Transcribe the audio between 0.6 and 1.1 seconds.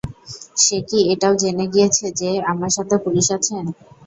সে কি